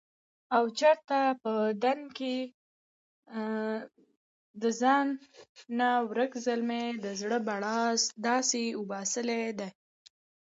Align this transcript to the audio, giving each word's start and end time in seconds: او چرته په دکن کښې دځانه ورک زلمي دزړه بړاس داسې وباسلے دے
او 0.55 0.63
چرته 0.79 1.19
په 1.41 1.53
دکن 1.83 1.99
کښې 2.17 2.37
دځانه 4.61 5.89
ورک 6.09 6.31
زلمي 6.45 6.85
دزړه 7.03 7.39
بړاس 7.47 8.01
داسې 8.27 8.63
وباسلے 8.79 9.43
دے 9.59 9.69